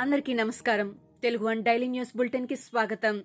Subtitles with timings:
[0.00, 0.98] అందరికీ నమస్కారం.
[1.22, 3.24] Telugu one daily news బులెటిన్కి స్వాగతం.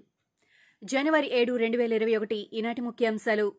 [0.84, 3.54] జనవరి ఏడు రెండు వేల ఇరవై ఒకటి ఈనాటి ముఖ్యాంశాలు.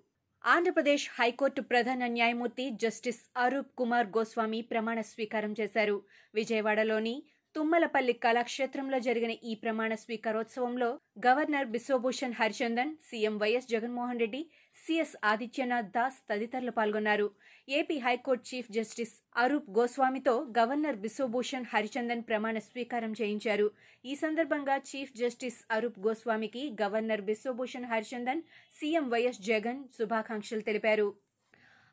[0.46, 6.02] ఆంధ్రప్రదేశ్ హైకోర్టు ప్రధాన న్యాయమూర్తి జస్టిస్ అరూప్ కుమార్ గోస్వామి ప్రమాణ స్వీకారం చేశారు.
[6.34, 7.22] విజయవాడలోని
[7.54, 14.50] తుమ్మలపల్లి కళాక్షేత్రంలో జరిగిన ఈ ప్రమాణ స్వీకారోత్సవంలో governor Biswabhusan Harichandan CM YS Jaganmohan Reddy
[14.86, 17.30] CS Adityanath Das తదితరులు పాల్గొన్నారు.
[17.68, 23.70] AP high court chief justice Arup గోస్వామితో governor Biswabhusan Harichandan ప్రమాణ స్వీకారం చేయించారు.
[24.04, 28.42] ఈ సందర్భంగా చీఫ్ జస్టిస్ అరూప్ గోస్వామికి governor Biswabhusan Harichandan
[28.78, 31.08] CM YS Jagan శుభాకాంక్షలు తెలిపారు.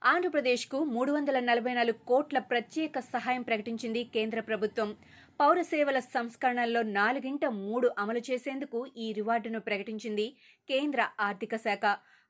[0.01, 4.89] ఆంధ్రప్రదేశ్కు మూడు వందల నలభై నాలుగు కోట్ల ప్రత్యేక సహాయం ప్రకటించింది కేంద్ర ప్రభుత్వం.
[5.39, 10.25] పౌర సేవల సంస్కరణల్లో నాలుగింట మూడు అమలు చేసేందుకు ఈ రివార్డును ప్రకటించింది
[10.69, 11.85] కేంద్ర ఆర్థిక శాఖ.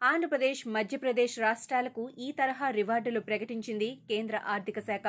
[0.09, 5.05] ఆంధ్రప్రదేశ్ మధ్యప్రదేశ్ రాష్ట్రాలకు ఈ తరహా రివార్డులు ప్రకటించింది కేంద్ర ఆర్థిక శాఖ.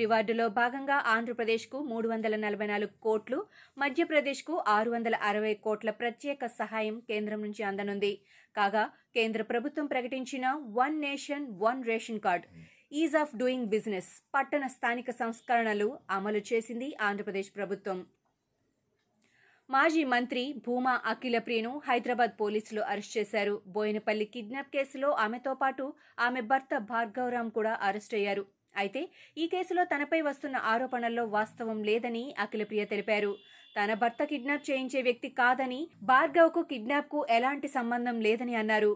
[0.00, 3.38] రివార్డులో భాగంగా ఆంధ్రప్రదేశ్కు మూడు వందల నలభై నాలుగు కోట్లు
[3.82, 8.12] మధ్యప్రదేశ్కు ఆరు వందల అరవై కోట్ల ప్రత్యేక సహాయం కేంద్రం నుంచి అందనుంది.
[8.56, 8.84] కాగా
[9.18, 10.46] కేంద్ర ప్రభుత్వం ప్రకటించిన
[10.78, 12.46] one nation one ration card.
[13.02, 15.88] Ease of doing business పట్టణ స్థానిక సంస్కరణలు
[16.18, 17.98] అమలు చేసింది ఆంధ్రప్రదేశ్ ప్రభుత్వం.
[19.74, 23.54] మాజీ మంత్రి భూమా అఖిలప్రియను హైదరాబాద్ పోలీసులు అరెస్ట్ చేశారు.
[23.74, 25.84] బోయినపల్లి కిడ్నాప్ కేసులో ఆమెతో పాటు
[26.26, 28.44] ఆమె భర్త భార్గవరామ్ కూడా అరెస్ట్ అయ్యారు.
[28.82, 29.02] అయితే
[29.42, 33.32] ఈ కేసులో తనపై వస్తున్న ఆరోపణల్లో వాస్తవం లేదని అఖిలప్రియ తెలిపారు.
[33.76, 38.92] తన భర్త కిడ్నాప్ చేయించే వ్యక్తి కాదని భార్గవ్కు కిడ్నాప్కు ఎలాంటి సంబంధం లేదని అన్నారు.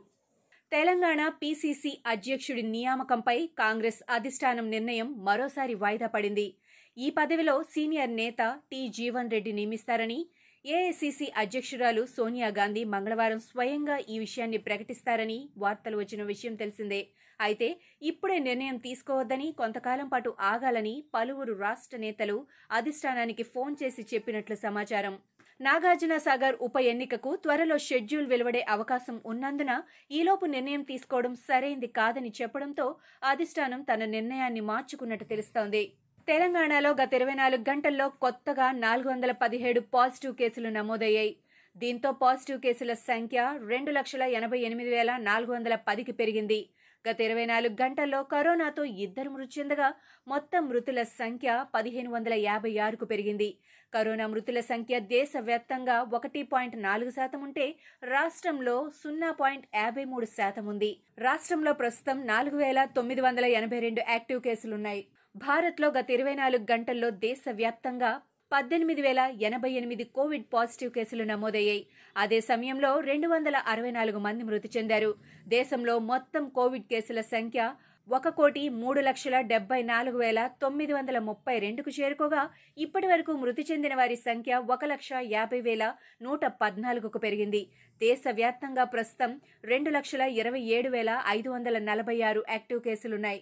[0.73, 6.49] తెలంగాణ పీసీసీ అధ్యక్షుడి నియామకంపై కాంగ్రెస్ అధిష్టానం నిర్ణయం మరోసారి వాయిదా పడింది.
[6.97, 10.21] ఈ పదవిలో సీనియర్ నేత టి జీవన్ రెడ్డి నియమిస్తారని
[10.65, 16.99] ఏఐసీసీ అధ్యక్షురాలు సోనియా గాంధీ మంగళవారం స్వయంగా ఈ విషయాన్ని ప్రకటిస్తారని వార్తలు వచ్చిన విషయం తెలిసిందే.
[17.41, 17.69] అయితే
[18.03, 22.37] ఇప్పుడే నిర్ణయం తీసుకోవద్దని కొంతకాలం పాటు ఆగాలని పలువురు రాష్ట్ర నేతలు
[22.71, 25.15] అధిష్టానానికి ఫోన్ చేసి చెప్పినట్లు సమాచారం.
[25.61, 29.73] నాగార్జున సాగర్ ఉప ఎన్నికకు త్వరలో షెడ్యూల్ వెలువడే అవకాశం ఉన్నందున
[30.11, 32.87] ఈలోపు నిర్ణయం తీసుకోవడం సరైంది కాదని చెప్పడంతో
[33.33, 35.83] అధిష్టానం తన నిర్ణయాన్ని మార్చుకున్నట్టు తెలుస్తోంది.
[36.31, 41.33] తెలంగాణలో గత ఇరవై నాలుగు గంటల్లో కొత్తగా నాలుగు వందల పదిహేడు పాజిటివ్ కేసులు నమోదయ్యాయి.
[41.77, 43.39] దీంతో పాజిటివ్ కేసుల సంఖ్య
[43.71, 46.61] రెండు లక్షల ఎనభై ఎనిమిది వేల నాలుగు వందల పదికి పెరిగింది.
[47.05, 49.89] గత ఇరవై నాలుగు గంటల్లో కరోనాతో ఇద్దరు మృతి చెందగా
[50.27, 53.51] మొత్తం మృతుల సంఖ్య పదిహేను వందల యాభై ఆరుకు పెరిగింది.
[53.93, 57.67] కరోనా మృతుల సంఖ్య దేశవ్యాప్తంగా ఒకటి పాయింట్ నాలుగు శాతం ఉంటే
[58.15, 60.93] రాష్ట్రంలో సున్నా పాయింట్ యాభై మూడు శాతం ఉంది.
[61.29, 65.03] రాష్ట్రంలో ప్రస్తుతం నాలుగు వేల తొమ్మిది వందల ఎనభై రెండు యాక్టివ్ కేసులున్నాయి.
[65.35, 68.09] భారత్లో గత ఇరవై నాలుగు గంటల్లో దేశవ్యాప్తంగా
[68.53, 71.83] పద్దెనిమిది వేల ఎనభై ఎనిమిది కోవిడ్ పాజిటివ్ కేసులు నమోదయ్యాయి.
[72.17, 75.11] అదే సమయంలో రెండు వందల అరవై నాలుగు మంది మృతి చెందారు.
[75.55, 77.69] దేశంలో మొత్తం కోవిడ్ కేసుల సంఖ్య
[78.09, 82.43] ఒక కోటి మూడు లక్షల డెబ్బై నాలుగు వేల తొమ్మిది వందల ముప్పై రెండుకు చేరుకోగా
[82.85, 85.85] ఇప్పటి వరకు మృతి చెందిన వారి సంఖ్య ఒక లక్ష యాభై వేల
[86.27, 87.63] నూట పద్నాలుగుకు పెరిగింది.
[88.01, 89.33] దేశవ్యాప్తంగా ప్రస్తుతం
[89.73, 93.41] రెండు లక్షల ఇరవై ఏడు వేల ఐదు వందల నలభై ఆరు యాక్టివ్ కేసులున్నాయి.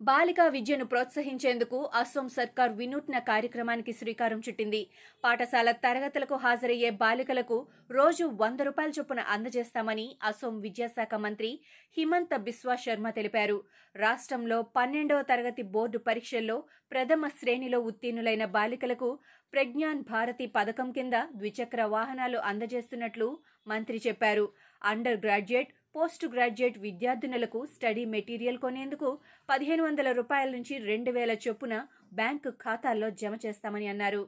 [0.00, 4.80] బాలికా విద్యను ప్రోత్సహించేందుకు అసోం సర్కార్ వినూత్న కార్యక్రమానికి శ్రీకారం చుట్టింది.
[5.24, 7.56] పాఠశాల తరగతులకు హాజరయ్యే బాలికలకు
[7.90, 11.50] రోజు వంద రూపాయల చొప్పున అందజేస్తామని అసోం విద్యాశాఖ మంత్రి
[11.96, 13.58] హిమంత బిస్వా శర్మ తెలిపారు.
[13.94, 16.56] రాష్ట్రంలో పన్నెండవ తరగతి బోర్డు పరీక్షల్లో
[16.92, 19.10] ప్రథమ శ్రేణిలో ఉత్తీర్ణులైన బాలికలకు
[19.52, 23.28] ప్రజ్ఞాన్ భారతి పథకం కింద ద్విచక్ర వాహనాలు అందజేస్తున్నట్లు
[23.66, 24.46] మంత్రి చెప్పారు.
[24.82, 29.08] అండర్ గ్రాడ్యుయేట్ పోస్ట్ గ్రాడ్యుయేట్ విద్యార్థినులకు స్టడీ మెటీరియల్ కొనేందుకు
[29.48, 31.74] పదిహేను వందల రూపాయల నుంచి రెండు వేల చొప్పున
[32.12, 34.22] బ్యాంకు ఖాతాల్లో జమ చేస్తామని అన్నారు.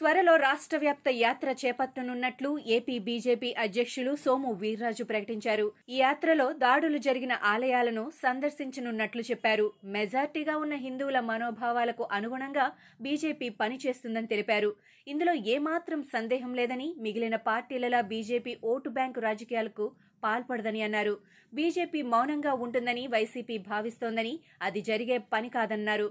[0.00, 5.66] త్వరలో రాష్ట్ర వ్యాప్త యాత్ర చేపట్టనున్నట్లు ఏపీ బీజేపీ అధ్యక్షులు సోము వీర్రాజు ప్రకటించారు.
[5.88, 9.66] ఈ యాత్రలో దాడులు జరిగిన ఆలయాలను సందర్శించనున్నట్లు చెప్పారు.
[9.96, 12.66] మెజార్టీగా ఉన్న హిందువుల మనోభావాలకు అనుగుణంగా
[13.06, 14.70] బీజేపీ పనిచేస్తుందని తెలిపారు.
[15.06, 19.86] ఇందులో ఏమాత్రం సందేహం లేదని మిగిలిన పార్టీలలా బీజేపీ ఓటు బ్యాంకు రాజకీయాలకు
[20.22, 21.14] పాల్పడదని అన్నారు.
[21.52, 26.10] బీజేపీ మౌనంగా ఉంటుందని వైసీపీ భావిస్తోందని అది జరిగే పని కాదన్నారు.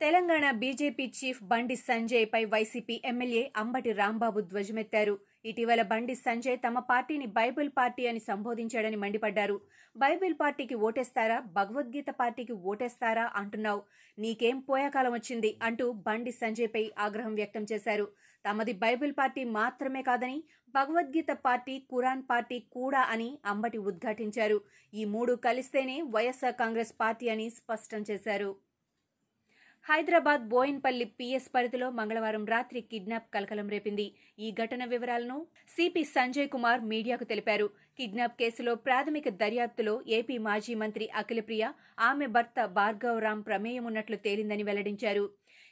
[0.00, 5.14] తెలంగాణ బీజేపీ చీఫ్ బండి సంజయ్ పై వైసీపీ ఎమ్మెల్యే అంబటి రాంబాబు ధ్వజమెత్తారు.
[5.50, 9.56] ఇటీవల బండి సంజయ్ తమ పార్టీని బైబిల్ పార్టీ అని సంబోధించాడని మండిపడ్డారు.
[9.96, 11.38] బైబిల్ పార్టీకి ఓటేస్తారా?
[11.58, 13.80] భగవద్గీత పార్టీకి ఓటేస్తారా అంటున్నావు.
[14.18, 18.06] నీకేం పోయాకాలం వచ్చింది అంటూ బండి సంజయ్ పై ఆగ్రహం వ్యక్తం చేశారు.
[18.44, 20.38] తమది బైబిల్ పార్టీ మాత్రమే కాదని
[20.74, 24.60] భగవద్గీత పార్టీ కురాన్ పార్టీ కూడా అని అంబటి ఉద్ఘాటించారు.
[24.92, 28.52] ఈ మూడు కలిస్తేనే వైఎస్సార్ కాంగ్రెస్ పార్టీ అని స్పష్టం చేశారు.
[29.86, 34.06] హైదరాబాద్ బోయిన్పల్లి పిఎస్ పరిధిలో మంగళవారం రాత్రి కిడ్నాప్ కలకలం రేపింది.
[34.44, 35.36] ఈ ఘటన వివరాలను
[35.74, 37.66] సిపి సంజయ్ కుమార్ మీడియాకు తెలిపారు.
[37.98, 41.66] కిడ్నాప్ కేసులో ప్రాథమిక దర్యాప్తులో ఏపీ మాజీ మంత్రి అఖిలప్రియ
[42.08, 45.26] ఆమె భర్త భార్గవ్ రామ్ ప్రమేయం ఉన్నట్లు తేలిందని వెల్లడించారు.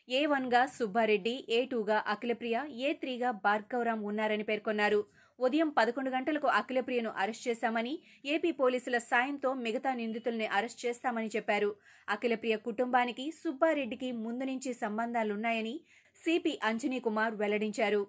[0.08, 5.00] ఏ వన్గా సుబ్బారెడ్డి ఏ టూగా అఖిలప్రియ ఏ త్రీగా భార్గవరాం ఉన్నారని పేర్కొన్నారు.
[5.38, 7.92] ఉదయం పదకొండు గంటలకు అఖిలప్రియను అరెస్ట్ చేశామని
[8.24, 11.70] ఏపీ పోలీసుల సాయంతో మిగతా నిందితుల్ని అరెస్ట్ చేస్తామని చెప్పారు.
[12.08, 15.74] అఖిలప్రియ కుటుంబానికి సుబ్బారెడ్డికి ముందు నుంచి సంబంధాలున్నాయని
[16.18, 18.02] సిపి అంజనీ కుమార్ వెల్లడించారు.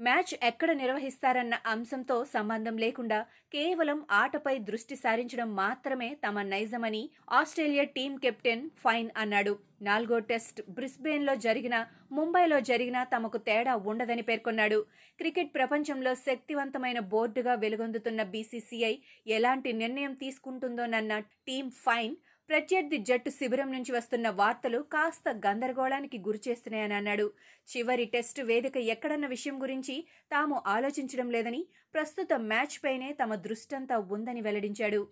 [0.00, 3.16] మ్యాచ్ ఎక్కడ నిర్వహిస్తారన్న అంశంతో సంబంధం లేకుండా
[3.54, 7.00] కేవలం ఆటపై దృష్టి సారించడం మాత్రమే తమ నైజమని
[7.38, 9.54] ఆస్ట్రేలియా టీం కెప్టెన్ ఫైన్ అన్నాడు.
[9.82, 11.76] నాలుగో టెస్ట్ బ్రిస్బేన్లో జరిగిన
[12.12, 14.78] ముంబైలో జరిగిన తమకు తేడా ఉండదని పేర్కొన్నాడు.
[15.20, 18.94] క్రికెట్ ప్రపంచంలో శక్తివంతమైన బోర్డుగా వెలుగొందుతున్న బీసీసీఐ
[19.36, 21.14] ఎలాంటి నిర్ణయం తీసుకుంటుందోనన్న
[21.48, 22.16] టీం ఫైన్
[22.48, 27.26] ప్రత్యర్థి జట్టు శిబిరం నుంచి వస్తున్న వార్తలు కాస్త గందరగోళానికి గురిచేస్తున్నాయని అన్నాడు.
[27.68, 29.96] చివరి టెస్టు వేదిక ఎక్కడన్న విషయం గురించి
[30.30, 31.62] తాము ఆలోచించడం లేదని
[31.94, 35.02] ప్రస్తుత మ్యాచ్ పైనే తమ దృష్టంతా ఉందని వెల్లడించాడు.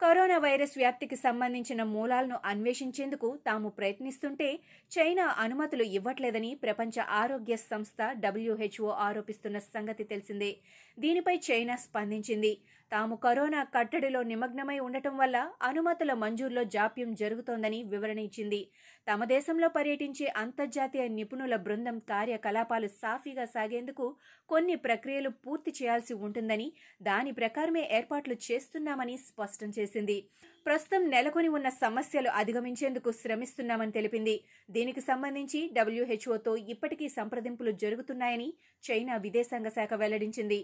[0.00, 4.48] కరోనా వైరస్ వ్యాప్తికి సంబంధించిన మూలాలను అన్వేషించేందుకు తాము ప్రయత్నిస్తుంటే
[4.92, 10.50] చైనా అనుమతులు ఇవ్వట్లేదని ప్రపంచ ఆరోగ్య సంస్థ డబ్ల్యూహెచ్ఓ ఆరోపిస్తున్న సంగతి తెలిసిందే.
[10.98, 12.52] దీనిపై చైనా స్పందించింది.
[12.92, 18.60] తాము కరోనా కట్టడిలో నిమగ్నమై ఉండటం వల్ల అనుమతుల మంజూరులో జాప్యం జరుగుతోందని వివరణ ఇచ్చింది.
[19.08, 24.06] తమ దేశంలో పర్యటించే అంతర్జాతీయ నిపుణుల బృందం కార్యకలాపాలు సాఫీగా సాగేందుకు
[24.50, 26.66] కొన్ని ప్రక్రియలు పూర్తి చేయాల్సి ఉంటుందని
[27.08, 30.18] దాని ప్రకారమే ఏర్పాట్లు చేస్తున్నామని స్పష్టం చేసింది.
[30.66, 34.36] ప్రస్తుతం నెలకొని ఉన్న సమస్యలు అధిగమించేందుకు శ్రమిస్తున్నామని తెలిపింది.
[34.70, 38.48] దీనికి సంబంధించి డబ్ల్యూహెచ్ఓతో ఇప్పటికీ సంప్రదింపులు జరుగుతున్నాయని
[38.84, 40.60] చైనా విదేశాంగ శాఖ వెల్లడించింది.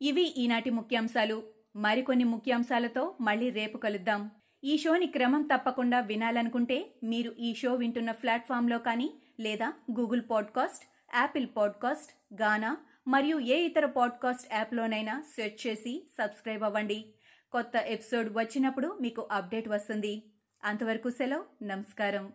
[0.00, 1.38] ఇవి ఈనాటి ముఖ్యాంశాలు.
[1.84, 4.22] మరికొన్ని ముఖ్యాంశాలతో మళ్ళీ రేపు కలుద్దాం.
[4.66, 9.10] ఈ షోని క్రమం తప్పకుండా వినాలనుకుంటే మీరు ఈ షో వింటున్న ప్లాట్ఫామ్లో కానీ
[9.40, 10.84] లేదా Google podcast
[11.16, 12.76] Apple podcast Gaana
[13.08, 17.14] మరియు ఏ ఇతర పాడ్కాస్ట్ యాప్లోనైనా సెర్చ్ చేసి సబ్స్క్రైబ్ అవ్వండి.
[17.52, 20.22] కొత్త ఎపిసోడ్ వచ్చినప్పుడు మీకు అప్డేట్ వస్తుంది.
[20.64, 21.64] అంతవరకు సెలవు.
[21.64, 22.32] నమస్కారం.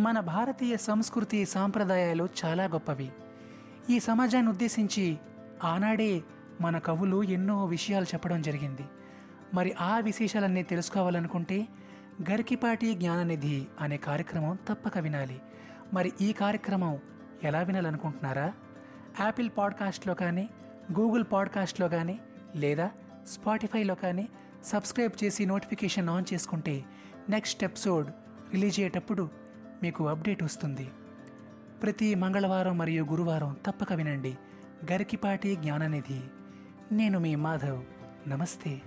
[0.00, 3.08] మన భారతీయ సంస్కృతి సాంప్రదాయాలు చాలా గొప్పవి.
[3.90, 5.16] ఈ సమాజాన్ని ఉద్దేశించి
[5.64, 6.22] ఆనాడే
[6.60, 8.82] మన కవులు ఎన్నో విషయాలు చెప్పడం జరిగింది.
[9.54, 11.66] మరి ఆ విశేషాలన్నీ తెలుసుకోవాలనుకుంటే
[12.30, 15.40] గరికిపాటి జ్ఞాననిధి అనే కార్యక్రమం తప్పక వినాలి.
[15.94, 16.98] మరి ఈ కార్యక్రమం
[17.44, 18.52] ఎలా వినాలనుకుంటున్నారా?
[19.20, 20.48] యాపిల్ పాడ్కాస్ట్లో కానీ
[20.98, 22.18] గూగుల్ పాడ్కాస్ట్లో కానీ
[22.56, 22.90] లేదా
[23.26, 24.28] స్పాటిఫైలో కానీ
[24.64, 26.84] సబ్స్క్రైబ్ చేసి నోటిఫికేషన్ ఆన్ చేసుకుంటే
[27.28, 28.06] నెక్స్ట్ ఎపిసోడ్
[28.52, 29.30] రిలీజ్ అయ్యేటప్పుడు
[29.82, 30.90] మీకు అప్డేట్ వస్తుంది.
[31.82, 34.34] ప్రతి మంగళవారం మరియు గురువారం తప్పక వినండి.
[34.92, 36.20] గరికిపాటి జ్ఞాననిధి.
[36.92, 37.84] నేను మీ మాధవ్.
[38.28, 38.82] నమస్తే.